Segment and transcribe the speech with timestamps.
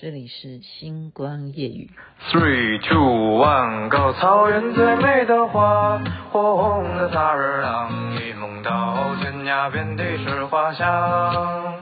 [0.00, 1.90] 这里是星光夜语。
[2.30, 4.12] Three, two, one, go！
[4.12, 5.98] 草原最美的花，
[6.30, 11.74] 火红的萨日朗，一梦到天涯，遍地是花香。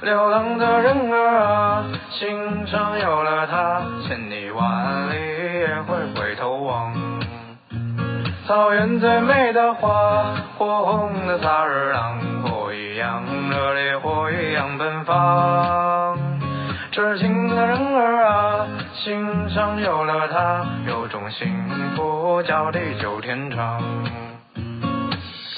[0.00, 5.14] 流浪的人儿啊，心上有了她，千里万里
[5.58, 6.94] 也会回头望。
[8.46, 16.03] 草原最美的花，火红的萨日朗，火一样热烈，火一样奔放。
[16.94, 21.52] 痴情的人儿啊，心上有了她，有种幸
[21.96, 23.82] 福叫地久天长。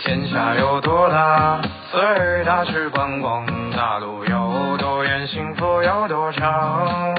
[0.02, 3.44] 天下有多大，随他去观光；
[3.76, 7.14] 大路有多远，幸福有多长。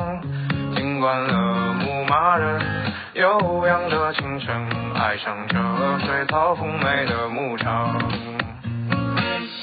[0.73, 2.59] 听惯了牧马人
[3.13, 5.59] 悠扬的琴声，爱上这
[6.07, 7.95] 水草丰美的牧场。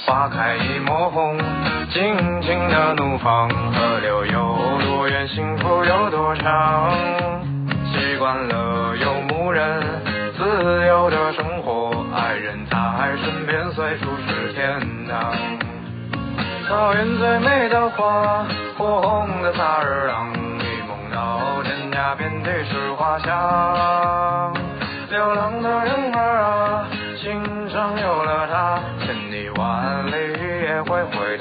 [0.07, 1.39] 花开一抹红，
[1.91, 3.49] 尽情的怒放。
[3.49, 4.44] 河流有
[5.29, 6.93] 幸福有多长。
[7.93, 9.83] 习惯了游牧人
[10.37, 12.77] 自由的生活，爱人在
[13.23, 15.33] 身边，随处是天堂。
[16.69, 18.45] 草原最美的花，
[18.77, 24.53] 火红的萨日朗，一梦到天涯，遍地是花香。
[25.11, 30.13] 流浪的人儿啊，心上有了她，千里万里
[30.67, 31.34] 也会回。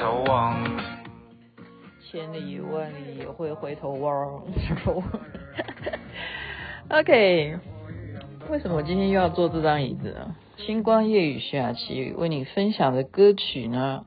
[2.14, 4.40] 千里万里也会回头望。
[6.88, 7.58] OK，
[8.48, 10.36] 为什么我今天又要坐这张椅子呢？
[10.58, 14.06] 星光夜雨徐雅琪为你分享的歌曲呢？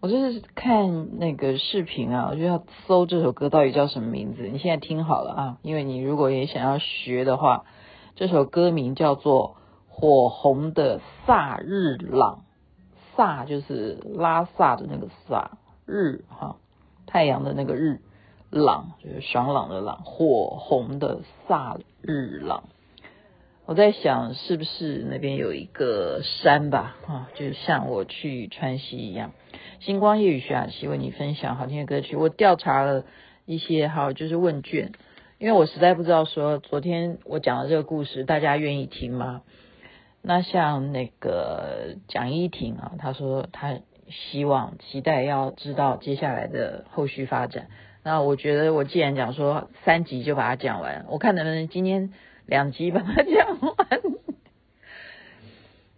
[0.00, 4.48] 我就是看那个视频啊，我就要搜这首歌到底叫什么名字。
[4.48, 7.66] 你现在听好了啊，因为你如果也想要学的话。
[8.16, 9.58] 这首歌名叫做
[9.94, 12.42] 《火红的萨日朗》，
[13.16, 16.56] 萨就是拉萨的那个萨，日哈
[17.08, 18.02] 太阳的那个日，
[18.50, 22.64] 朗就是爽朗的朗，火红的萨日朗。
[23.64, 26.96] 我在想，是不是那边有一个山吧？
[27.06, 29.32] 啊，就像我去川西一样。
[29.80, 32.14] 星光夜雨徐雅琪为你分享好听的歌曲。
[32.14, 33.04] 我调查了
[33.46, 34.92] 一些，好，就是问卷。
[35.38, 39.42] 因为我实在不知道说昨天我讲的这个故事大家愿意听吗？
[40.20, 43.78] 那像那个蒋依婷啊，她说她
[44.10, 47.68] 希望期待要知道接下来的后续发展。
[48.02, 52.12] 那我觉得我既然讲说三集就把它讲完，我看能不能今天
[52.46, 54.00] 两集把它讲完。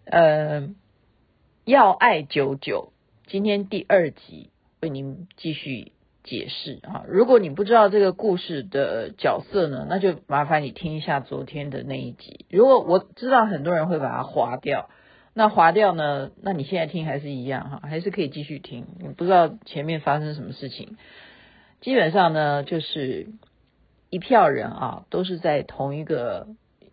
[0.04, 0.74] 呃，
[1.64, 2.92] 要爱久久，
[3.26, 4.50] 今天第二集
[4.80, 5.92] 为您继续。
[6.22, 12.44] 解释啊，如果你不知道这个故事的角色呢，那就麻烦你听一下昨天的那一集。
[12.50, 14.90] 如果我知道很多人会把它划掉，
[15.34, 18.86] 那划掉呢，那你现在听还是一样哈，还是可以继续听。
[18.98, 20.96] 你不知道前面发生什么事情，
[21.80, 23.28] 基本上呢，就是
[24.10, 26.48] 一票人啊，都是在同一个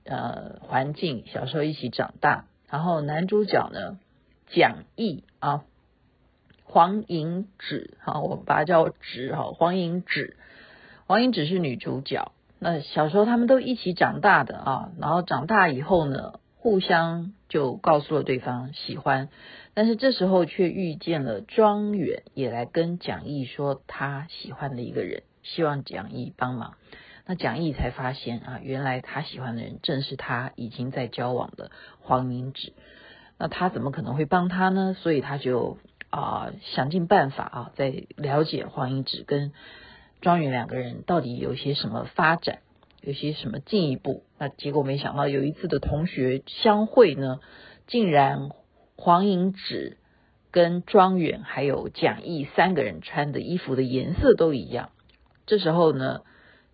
[0.05, 2.45] 呃环境，小时候一起长大。
[2.69, 3.97] 然后男主角呢，
[4.47, 5.63] 蒋毅啊。
[6.69, 9.51] 黄银芷，啊，我把它叫芷哈。
[9.53, 10.35] 黄银芷，
[11.05, 12.33] 黄银芷是女主角。
[12.59, 19.29] 那小时候他们都一起长大的啊，然后长大以后呢，互相就告诉了对方喜欢，
[19.73, 26.73] 但是这时候却遇见了庄远，也来跟蒋毅说他喜欢的一个人，希望蒋毅帮忙。
[27.25, 32.73] 那蒋毅才发现啊，原来他喜欢的人正是他已经在交往的黄银芷。
[33.38, 34.94] 那他怎么可能会帮他呢？
[34.94, 35.78] 所以他就。
[36.09, 39.51] 啊、想尽办法啊，在了解黄英芷跟
[40.22, 42.59] 庄远两个人到底有些什么发展，
[43.07, 44.23] 有些什么进一步。
[44.38, 47.40] 那结果没想到有一次的同学相会呢，
[47.88, 48.50] 竟然
[48.97, 49.95] 黄英子
[50.51, 54.90] 跟庄远还有蒋毅三个人穿的衣服的颜色都一样。
[55.46, 56.23] 这时候呢，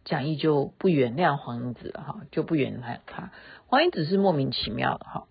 [0.06, 3.32] 蒋毅就不原谅黄英子哈，就不原谅他。
[3.68, 5.28] 黄英子是莫名其妙的哈。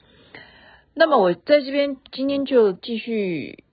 [0.95, 3.65] 那么我在这边今天就继续。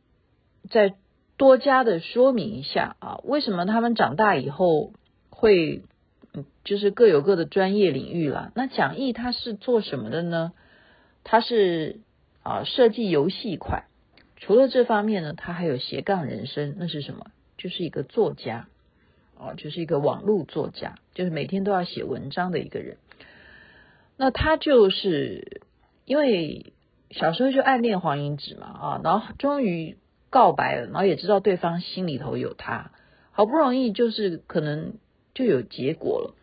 [0.70, 0.94] 再
[1.38, 4.92] 多加的说明一下啊，为什么他们长大以后
[5.30, 5.84] 会，
[6.64, 8.52] 就是各有各的专业领域了？
[8.56, 10.54] 那蒋毅他是做什么的呢？
[11.24, 12.00] 他是
[12.44, 13.86] 啊设计游戏款，
[14.38, 17.28] 除了这方面呢，他还有斜杠人生，那是什么？
[17.58, 18.68] 就是一个作家
[19.38, 22.98] 哦，就是一个网络作家，就是每天都要写文章的一个人。
[24.18, 25.62] 那他就是
[26.06, 26.74] 因为
[27.12, 29.98] 小时候就暗恋黄英子嘛啊，然后终于。
[30.32, 32.92] 告白了，然后也知道对方心里头有他，
[33.32, 34.94] 好不容易就是可能
[35.34, 36.36] 就有结果了，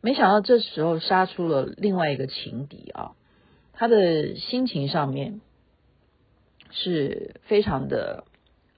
[0.00, 3.12] 没想到这时候杀出了另外一个情敌啊，
[3.72, 5.40] 他的心情上面
[6.70, 8.24] 是非常的，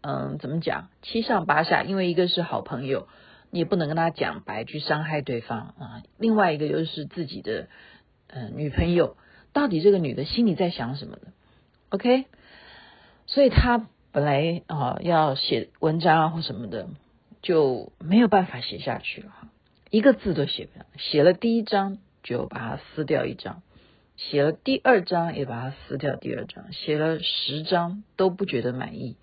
[0.03, 3.09] 嗯，怎么讲，七上八下，因为一个是好朋友，
[3.51, 6.03] 你也不能跟他讲白去伤害对方啊。
[6.19, 7.69] 另外一个就是自己的
[8.29, 9.17] 呃女朋友，
[9.53, 11.33] 到底这个女的心里在想什么呢
[11.89, 12.27] ？OK，
[13.27, 16.89] 所以他本来啊要写文章啊或什么的，
[17.47, 19.31] 就没有办法写下去了，
[19.91, 20.87] 一个字都写不了。
[20.99, 23.63] 写了第一章就把它撕掉一张，
[24.17, 29.17] 写了第二章也把它撕掉第二章，写了十章都不觉得满意。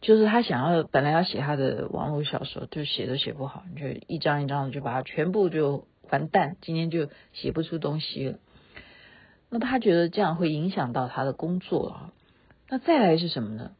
[0.00, 8.38] 就是他想要本来要写他的网络小说，就写都写不好，就一张一张的就把它全部就完蛋，今天就写不出东西了。
[9.50, 12.12] 那他觉得这样会影响到他的工作啊。
[12.68, 13.70] 那再来是什么呢？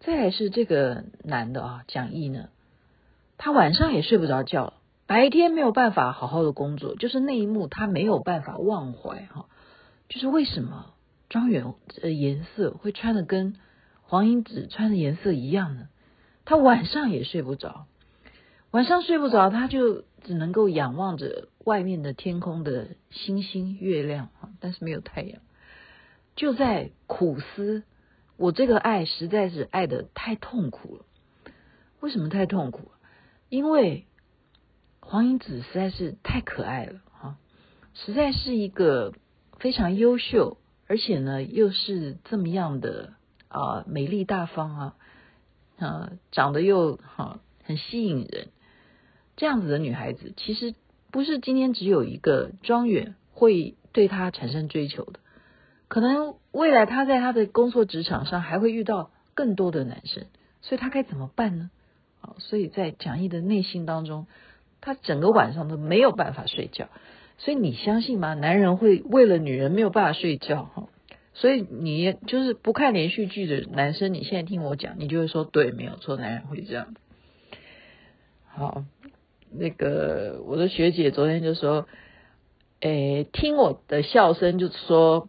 [0.00, 2.48] 再来是这个男的啊，蒋毅呢，
[3.36, 4.74] 他晚上也睡不着觉，
[5.06, 9.46] 白天没有办法好好的工作，就是那一幕他没有办法忘怀哈。
[10.08, 10.94] 就是为什么
[11.28, 13.56] 庄园的颜色会穿的跟
[14.02, 15.88] 黄英子穿的颜色一样呢，
[16.44, 17.86] 他晚上也睡不着，
[18.70, 25.40] 晚上睡不着，他就只能够仰望着外面的天空的星星、月亮啊，但是没有太阳，
[26.36, 27.82] 就在苦思：
[28.36, 31.04] 我这个爱实在是爱的太痛苦了。
[32.00, 32.90] 为什么太痛苦？
[33.48, 34.06] 因为
[35.00, 37.38] 黄英子实在是太可爱了啊，
[37.94, 39.14] 实在是一个
[39.58, 43.14] 非常优秀，而且呢又是这么样的。
[43.48, 44.96] 啊，美丽大方啊，
[45.78, 48.48] 啊，长得又好，啊，很吸引人，
[49.36, 50.74] 这样子的女孩子，其实
[51.12, 55.20] 不是今天只有一个庄远会对她产生追求的，
[55.86, 60.26] 可能未来她在她的工作职场上还会遇到更多的男生，
[60.60, 61.70] 所以她该怎么办呢？
[62.38, 64.26] 所以在蒋毅的内心当中，
[64.80, 66.88] 他整个晚上都没有办法睡觉，
[67.38, 68.34] 所以你相信吗？
[68.34, 70.64] 男人会为了女人没有办法睡觉？
[70.74, 70.88] 哈。
[71.36, 76.94] 所以你就是不看连续剧的男生，你现在听我讲，你就会说对，没有错，男人会这样。
[78.46, 78.84] 好，
[79.50, 81.88] 那个我的学姐昨天就说，
[82.78, 85.28] 诶，听我的笑声就是说，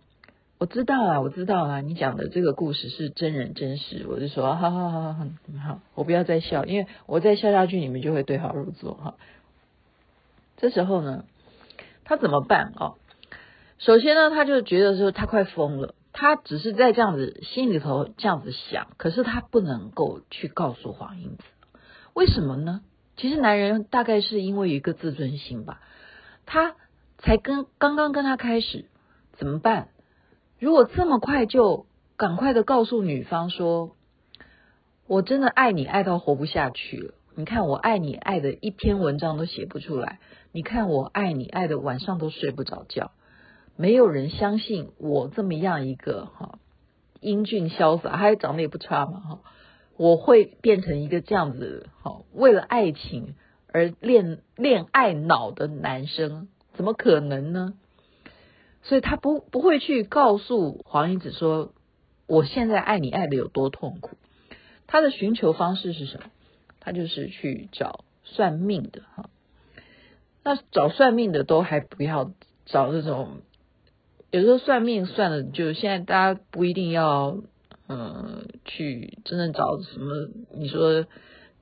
[0.58, 9.16] 我知道啊，我知道啊，你讲的这个故事是真人真事，我就说，好好好好好，我不要再笑，因为我再笑下去，你们就会对号入座哈。
[10.56, 11.26] 这时候呢，
[12.06, 12.94] 他怎么办啊？
[13.80, 21.44] 首先呢，他就觉得说他快疯了，他只是在这样子心里头这样子想，可是他不能够去告诉黄英子，
[22.14, 22.80] 为什么呢？
[23.18, 25.82] 其实男人大概是因为一个自尊心吧，
[26.46, 26.76] 他
[27.18, 28.86] 才跟刚刚跟他开始
[29.34, 29.90] 怎么办？
[30.60, 31.86] 如果这么快就
[32.18, 33.96] 赶快的告诉女方说，
[35.06, 40.20] 我真的爱你爱到活不下去了，你看我爱你爱的一篇文章都写不出来，
[40.52, 43.12] 你看我爱你爱的晚上都睡不着觉。
[43.76, 46.60] 没有人相信我这么样一个哈
[47.20, 49.40] 英俊潇洒，还长得也不差嘛哈，
[49.98, 53.36] 我会变成一个这样子哈，为了爱情
[53.68, 57.74] 而恋恋爱脑的男生，怎么可能呢？
[58.86, 61.74] 所以他不不会去告诉黄英子说，
[62.28, 64.18] 我现在爱你爱的有多痛苦。
[64.88, 66.30] 他的寻求方式是什么？
[66.80, 69.30] 他就是去找算命的哈。
[70.44, 72.32] 那找算命的都还不要
[72.66, 73.42] 找这种。
[74.30, 77.38] 有时候算命算的，就现在大家不一定要，
[77.88, 81.06] 嗯，去真正找什么你说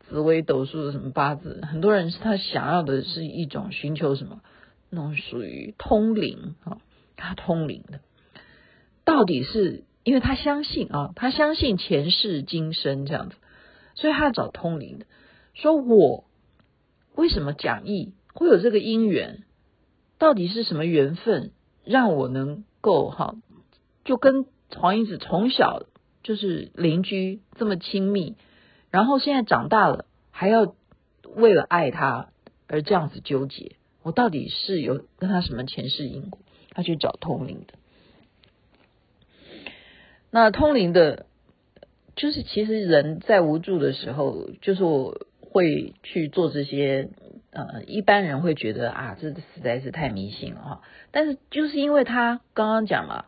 [0.09, 4.41] 紫微斗数什么八字，很多人是他想要的是一种寻求什么，
[4.89, 6.79] 那种属于通灵哈，
[7.15, 7.99] 他通灵的，
[9.03, 13.35] 到底是因为他相信啊，他相信前世今生这样子，
[13.95, 15.05] 所以他要找通灵的，
[15.53, 16.25] 说我
[17.15, 19.43] 为什么讲义会有这个姻缘，
[20.17, 21.51] 到底是什么缘分？
[21.85, 23.35] 让我能够哈，
[24.05, 25.83] 就跟黄英子从小
[26.23, 28.37] 就是邻居这么亲密，
[28.89, 30.73] 然后现在长大了还要
[31.35, 32.29] 为了爱他
[32.67, 36.39] 而这样子纠结，我到底是有跟他什么前世因果？
[36.73, 37.73] 他去找通灵的，
[40.31, 41.25] 那通灵的，
[42.15, 47.09] 就是其实人在无助的时候，就是我会去做这些。
[47.55, 50.81] 呃，一般人会觉得啊，这实在是太迷信了哈。
[51.11, 53.27] 但是就是因为他刚刚讲了，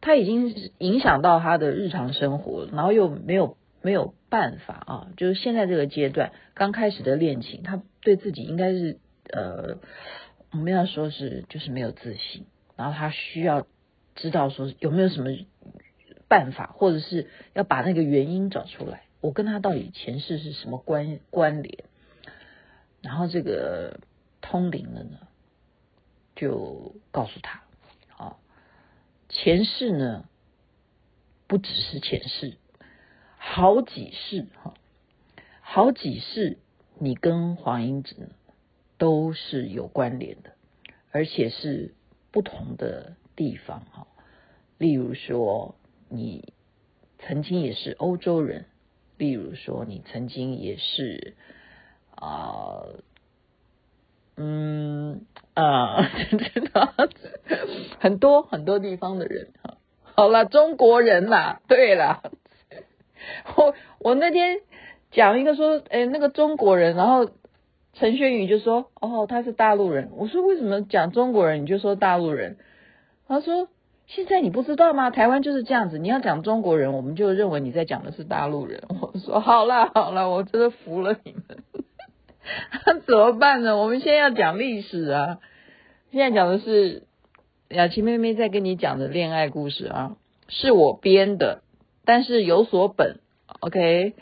[0.00, 5.08] 他已经影响到他的日常生活，然后又没有没有办法啊。
[5.16, 8.98] 就是现在这个阶段刚开始的恋情，他对自己应该是
[9.32, 9.78] 呃，
[10.52, 12.46] 我们要说是就是没有自信，
[12.76, 13.66] 然后他需要
[14.14, 15.30] 知道说有没有什么
[16.28, 21.84] 办法，或者是要把那个原因找出来，我跟他到底前世是什么关关联？
[23.02, 24.00] 然后这个
[24.40, 25.18] 通灵了呢，
[26.34, 27.62] 就告诉他，
[28.16, 28.36] 啊，
[29.28, 30.28] 前世呢，
[31.46, 32.56] 不只是前世，
[33.38, 34.74] 好几世哈，
[35.60, 36.58] 好几世
[36.98, 38.30] 你跟黄英子
[38.98, 40.52] 都是有关联的，
[41.12, 41.94] 而且是
[42.36, 44.06] 不同的地方哈。
[44.76, 45.74] 例如说，
[46.10, 46.52] 你
[47.18, 48.64] 曾经也是欧洲人；
[49.16, 51.32] 例如说，你曾经也是
[52.14, 52.82] 啊、
[54.36, 55.24] 嗯
[55.54, 56.92] 啊，真 的
[57.98, 59.78] 很多很多地方的人哈。
[60.02, 62.20] 好了，中国人啦，对了，
[63.56, 64.60] 我我那天。
[65.12, 67.30] 讲一个说，哎，那个中国人，然后
[67.98, 70.10] 陈轩宇就说，哦，他是大陆人。
[70.16, 72.58] 我说，为什么讲中国人你就说大陆人？
[73.26, 73.68] 他说，
[74.06, 75.10] 现在你不知道吗？
[75.10, 78.82] 台湾就是这样子，你要讲中国人，我们就认为你在讲的是大陆人。
[78.88, 81.42] 我说，好啦好啦，我真的服了你们。
[83.06, 83.76] 怎么办呢？
[83.78, 85.38] 我们现在要讲历史啊，
[86.12, 87.04] 现在讲的是
[87.68, 90.16] 雅琪妹妹在跟你讲的恋爱故事啊，
[90.48, 91.62] 是我编的，
[92.04, 93.20] 但是有所本
[93.60, 94.14] ，OK。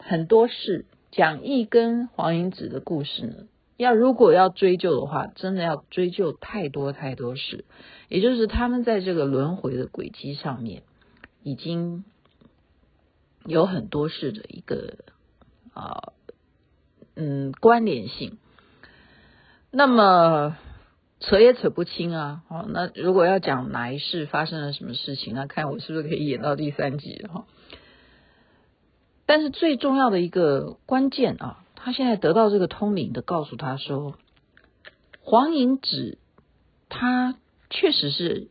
[0.00, 3.34] 很多事，蒋毅跟黄英子的故事呢，
[3.76, 7.64] 要如果要追究的话，真的要追究太多太多事，
[8.08, 10.82] 也就是他们在这个轮回的轨迹上面，
[11.42, 12.04] 已经
[13.46, 14.98] 有很多事的一个
[15.72, 16.12] 啊，
[17.14, 18.38] 嗯，关联性。
[19.70, 20.56] 那么
[21.20, 27.46] 扯也扯不清啊，好，那如果要讲哪一世发生了什么事情，那看我是不是可以演到第三集哈。
[29.28, 34.14] 但是最重要的一个关键啊，他现在得到这个通灵的告诉他说，
[35.20, 36.16] 黄银子
[36.88, 37.36] 他
[37.68, 38.48] 确实是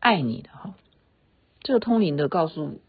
[0.00, 0.74] 爱你的哈。
[1.62, 2.80] 这个通灵的告诉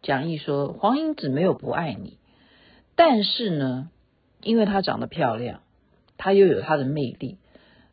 [0.00, 2.16] 蒋毅说，黄银子没有不爱你，
[2.96, 3.90] 但是呢，
[4.40, 5.60] 因为她长得漂亮，
[6.16, 7.36] 她又有她的魅力，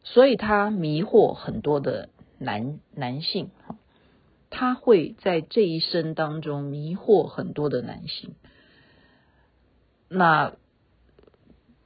[0.06, 2.08] 所以她迷惑很多的
[2.40, 3.76] 男男性哈。
[4.50, 8.34] 他会在这一生当中迷惑很多的男性。
[10.10, 10.54] 那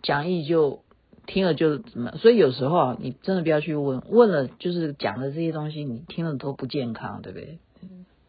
[0.01, 0.83] 讲义就
[1.27, 7.59] 听了就怎么，所以有时候啊，你真的不要去问，问了就是讲的这些东西，你听了都不健康，对不对？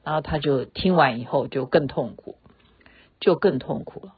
[0.05, 2.37] 然后他就听完以后就更痛苦，
[3.21, 4.15] 就更痛苦了。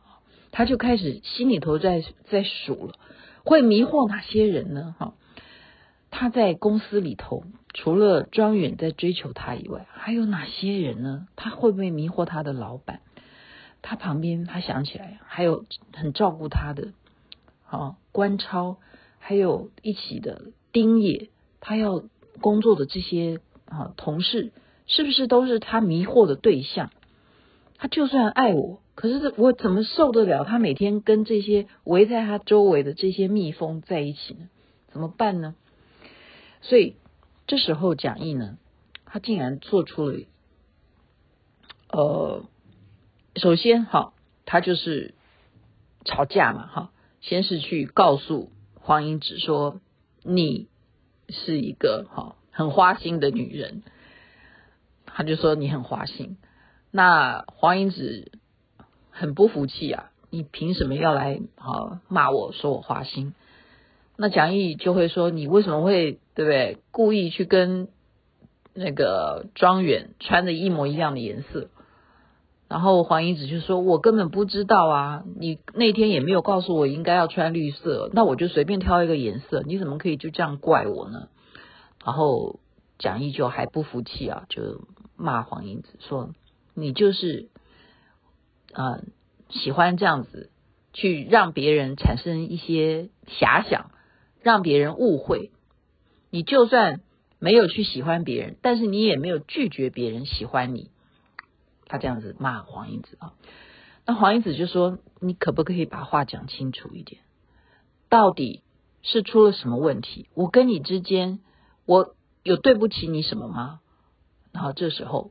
[0.51, 2.95] 他就开始心里头在在数了，
[3.45, 4.95] 会迷惑哪些人呢？
[4.99, 5.15] 哈，
[6.11, 11.27] 他在公司里头除了庄远在追求他以外，还有哪些人呢？
[11.37, 13.01] 他会不会迷惑他的老板？
[13.87, 16.95] 他旁边，他想起来还有很照顾他的，
[17.69, 18.79] 啊，关超，
[19.19, 21.29] 还有一起的丁野，
[21.61, 22.03] 他要
[22.41, 24.53] 工作的这些啊同事，
[24.87, 26.91] 是不是都是他迷惑的对象？
[27.77, 34.49] 他就算爱我，可是我怎么受得了他每天跟这些围在他周围的这些蜜蜂在一起呢？
[34.89, 35.55] 怎么办呢？
[36.63, 36.97] 所以
[37.47, 38.57] 这时候蒋毅呢，
[39.05, 40.21] 他竟然做出了，
[41.91, 42.47] 呃。
[43.37, 44.13] 首先，哈，
[44.47, 45.15] 他就是
[46.05, 49.81] 吵架嘛，哈，先是去告诉黄英子说，
[50.23, 50.69] 你
[51.29, 53.83] 是一个哈很花心的女人，
[55.07, 56.37] 他就说你很花心。
[56.93, 58.31] 那黄英子
[59.11, 63.35] 很不服气啊，你凭什么要来啊骂我说我花心？
[64.17, 67.89] 那蒋毅就会说，你为什么会对不对故意去跟
[68.73, 71.69] 那个庄远穿的一模一样的颜色？
[72.67, 81.29] 然后黄英子就说：“我根本不知道啊，你那天也没有告诉我应该要穿绿色，那我就随便挑一个颜色，你怎么可以就这样怪我呢？”
[82.05, 82.59] 然后
[82.99, 86.31] 蒋毅就还不服气啊，就骂黄英子说
[86.75, 87.49] ：“你就是
[88.73, 89.13] 嗯、
[89.51, 90.51] 喜欢这样子
[90.93, 93.91] 去让别人产生一些遐想，
[94.43, 95.51] 让别人误会。
[96.31, 97.03] 你就算
[97.39, 100.91] 没有去喜欢别人，但是你也没有拒绝别人喜欢你。”
[101.95, 103.35] 他这样子骂黄英子啊，
[104.05, 107.23] 那黄英子就说：“你可不可以把话讲清楚一点？
[108.09, 108.65] 到底
[109.03, 110.29] 是出了什么问题？
[110.35, 111.39] 我跟你之间，
[111.87, 113.79] 我有对不起你什么吗？”
[114.51, 115.31] 然后这时候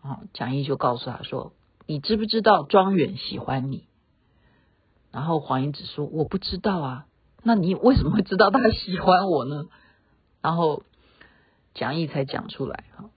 [0.00, 1.52] 啊，蒋毅就告诉他说
[1.84, 3.84] ：“你知不知道庄远喜欢你？”
[5.12, 7.06] 然后黄英子说：“我不知道啊，
[7.42, 9.66] 那你为什么会知道他喜欢我呢？”
[10.40, 10.82] 然后
[11.74, 13.10] 蒋毅才讲出来哈。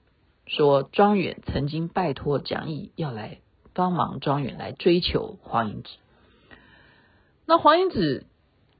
[0.45, 3.39] 说庄远曾经拜托蒋毅要来
[3.73, 5.89] 帮忙，庄远来追求黄英子。
[7.45, 8.25] 那黄英子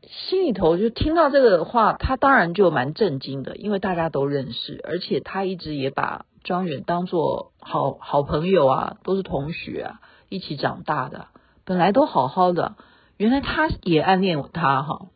[0.03, 11.27] 心里头就听到这个话，他当然就蛮震惊的，因为大家都认识，而且他一直也把庄远当作好好朋友啊，都是同学啊，一起长大的，
[11.63, 12.75] 本来都好好的，
[13.17, 15.07] 原来他也暗恋他哈。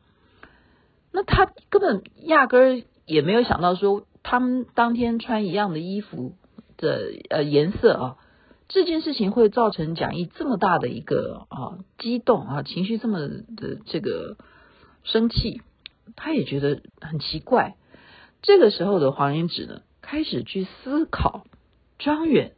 [1.12, 6.36] 那他根本压根儿也没有想到说，他们当天穿一样的衣服。
[6.79, 8.17] 的呃颜色啊，
[8.67, 14.38] 这件事情会造成蒋毅这么大的一个啊激动啊，情绪这么的这个
[15.03, 15.63] 生气，
[16.15, 17.75] 他也觉得很奇怪。
[18.43, 21.46] 这个时候的黄英芷呢，开始去思考
[21.98, 22.53] 庄远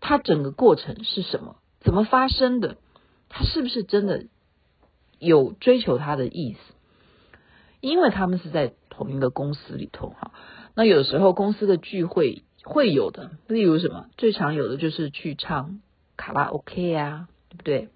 [0.00, 2.76] 他整个过程是什么，怎么发生的，
[3.30, 4.26] 他是不是真的
[5.18, 6.74] 有追求他的意思？
[7.80, 10.32] 因为他们是在同一个公司里头哈，
[10.74, 12.42] 那有时候公司的聚会。
[12.64, 14.06] 会有的，例如什么？
[14.16, 15.80] 最常有的就是去唱
[16.16, 17.88] 卡拉 OK 呀，对不对？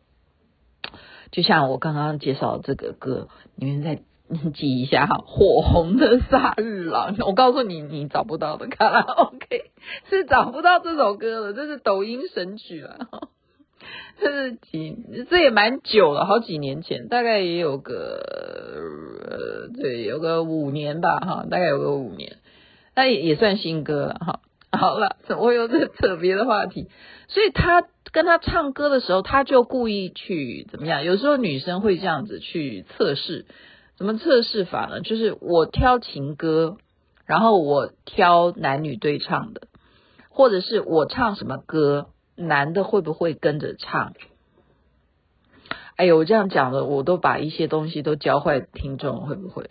[1.30, 4.02] 就像我刚刚介绍这个歌，你们再
[4.54, 7.16] 记一下哈，《火红的萨日朗》。
[7.24, 9.70] 我告诉你，你找不到的卡拉 OK
[10.10, 13.06] 是找不到这首歌的，这是抖音神曲了。
[14.18, 14.96] 这是几？
[15.30, 18.18] 这也蛮久了，好几年前，大概也有个
[19.30, 22.38] 呃，对，有个五年吧，哈，大概有个五年，
[22.96, 24.40] 那也也算新歌了，哈。
[24.76, 26.88] 好了，怎么会有这特别的话题？
[27.28, 31.04] 所以他跟他唱歌的时候，他就故意去怎么样？
[31.04, 33.46] 有时候女生会这样子去测试，
[33.96, 35.00] 怎么测试法呢？
[35.00, 36.76] 就是我挑情歌，
[37.24, 39.68] 然后我挑男女对唱的，
[40.28, 44.12] 或者是我唱什么歌，男的会不会跟着唱？
[45.94, 49.70] 哎呦，我这样讲了，我都把一些东西都教坏听众，会不会？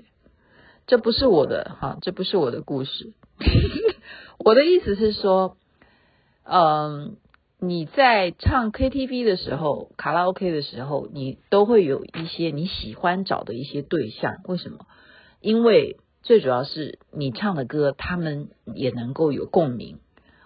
[0.87, 3.13] 这不是我的哈，这不是我的故事。
[4.37, 5.57] 我的意思是说，
[6.43, 7.17] 嗯，
[7.59, 14.41] 你在唱 KTV 的时候，卡拉 OK 的时候，你都会有一些你喜欢找的一些对象。
[14.45, 14.85] 为什么？
[15.41, 19.99] 因为最主要是你唱的歌，他们也能够有共鸣，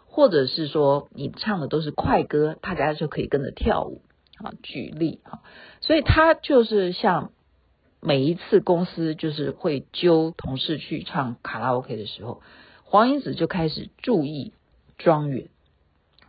[0.06, 4.02] 或者是说你唱的都是快歌，大家就可以跟着跳舞
[4.38, 4.54] 啊。
[4.64, 5.40] 举例啊，
[5.82, 7.32] 所以他就是像
[8.02, 12.42] 每一次公司就是会揪同事去唱卡拉 OK 的时候。
[12.84, 14.52] 黄英子就开始注意
[14.98, 15.50] 庄远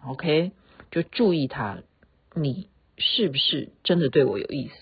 [0.05, 0.53] ，OK，
[0.91, 1.79] 就注意他，
[2.35, 4.75] 你是不是真的对我有意思？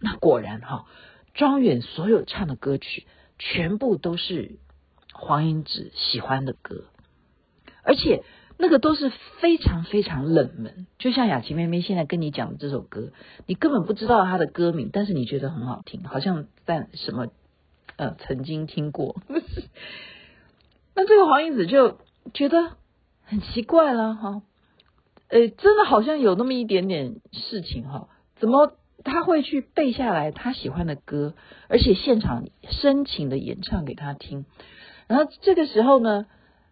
[0.00, 0.86] 那果然哈，
[1.34, 3.06] 庄远所有唱的歌曲
[3.38, 4.56] 全部都是
[5.12, 6.84] 黄英子喜欢的歌，
[7.82, 8.22] 而且
[8.58, 13.12] 那个都是非常非常冷门，就像雅琪妹妹现在跟你讲的这首歌，
[13.46, 17.28] 你根本不知道它的歌名，但是你觉得很好听，好像在什么
[17.96, 19.16] 呃曾经听过。
[20.94, 21.98] 那这个黄英子就
[22.32, 22.72] 觉得
[23.24, 24.42] 很奇怪了哈，
[25.28, 28.72] 呃，真的好像有那么一点点事情哈，怎么
[29.04, 31.34] 他会去背下来他喜欢的歌，
[31.68, 34.46] 而且现场深情的演唱给他听，
[35.06, 36.26] 然后这个时候呢，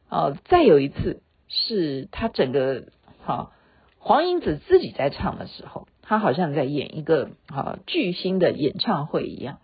[0.08, 1.20] 呃，再有一次
[1.54, 2.88] 是他整个
[3.24, 3.52] 哈
[3.98, 9.60] 黄英子自己在唱的时候，他好像在演一个啊巨星的演唱会一样，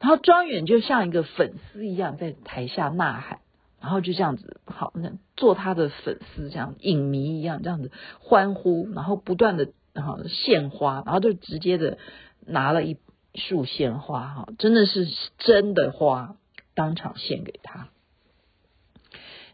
[0.00, 3.40] 然后庄远就像一个粉丝一样在台下呐喊。
[3.80, 11.98] 然后就这样子，好，那做他的粉丝，这样影迷一样，这样子欢呼，然后不断的，然后献花，然后就直接的
[12.46, 12.96] 拿了一
[13.34, 16.36] 束鲜花，哈，真的是真的花，
[16.74, 17.88] 当场献给他。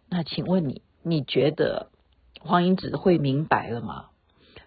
[0.08, 1.90] 那请问你，你觉得
[2.40, 4.10] 黄英子会明白了吗？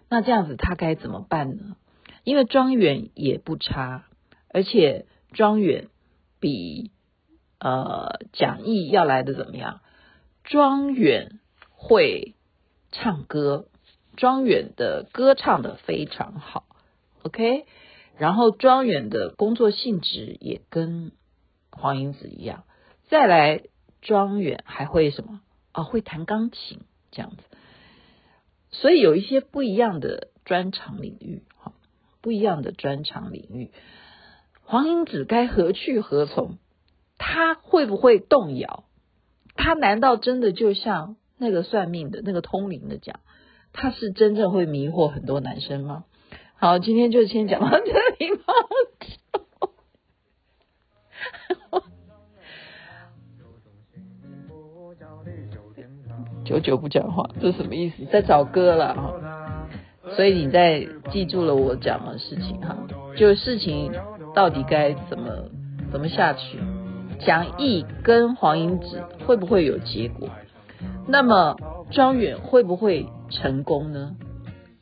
[0.08, 1.76] 那这样子他该怎么办呢？
[2.24, 4.04] 因为庄远也不差，
[4.48, 5.88] 而且庄远
[6.40, 6.90] 比。
[7.60, 9.80] 呃，蒋毅要来的怎么样？
[10.42, 12.34] 庄远会
[12.92, 13.68] 唱歌，
[14.18, 16.66] 庄远的歌唱得非常好
[17.22, 17.64] ，OK。
[18.18, 21.12] 然后庄远的工作性质也跟
[21.70, 22.64] 黄英子一样。
[23.08, 23.62] 再来，
[24.02, 25.40] 庄远还会什么？
[25.74, 27.42] 哦，会弹钢琴这样子。
[28.70, 31.72] 所以有一些不一样的专长领域，哈，
[32.22, 33.70] 不一样的专长领域，
[34.62, 36.58] 黄英子该何去何从？
[37.18, 38.84] 他会不会动摇？
[39.54, 43.20] 他难道真的就像那个算命的那个通灵的讲，
[43.72, 46.04] 他是真正会迷惑很多男生吗？
[46.56, 48.52] 好，今天就先讲到这里吧。
[56.44, 58.04] 久久不讲话，这是什么意思？
[58.12, 59.14] 在找歌了哈。
[60.14, 62.76] 所以你在记住了我讲的事情哈，
[63.16, 63.90] 就事情
[64.34, 65.30] 到底该怎么
[65.90, 66.58] 怎么下去？
[67.20, 70.28] 蒋毅跟黄英子会不会有结果？
[71.06, 71.56] 那么
[71.90, 74.14] 庄远会不会成功呢？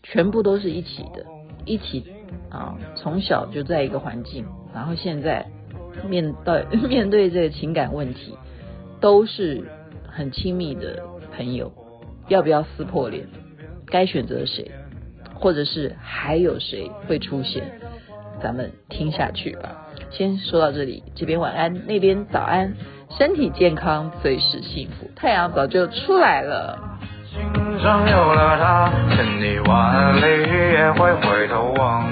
[0.02, 1.24] 全部都是一起的，
[1.64, 2.04] 一起
[2.50, 4.44] 啊，从小就在一个环境，
[4.74, 5.46] 然后现在
[6.08, 8.36] 面对 面对这个情感问题，
[9.00, 9.64] 都是
[10.08, 11.00] 很亲密的
[11.36, 11.72] 朋友，
[12.28, 13.26] 要不要撕破脸？
[13.86, 14.70] 该选择谁？
[15.34, 17.62] 或者是还有谁会出现？
[18.40, 19.70] 咱们听下去吧。
[20.10, 22.74] 先说到这里，这边晚安，那边早安，
[23.18, 26.78] 身体健康最是幸福，太阳早就出来了。
[27.82, 30.20] 上有了她，千里万里
[30.74, 32.04] 也会回头望。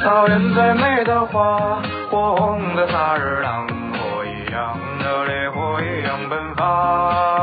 [0.00, 1.80] 草原最美的花，
[2.10, 7.41] 火红的萨日朗，火一样的烈火一样奔放。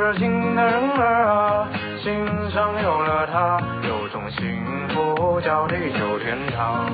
[0.00, 1.68] 痴情的人儿啊，
[2.02, 6.90] 心上有了她，有种幸福叫地久天长。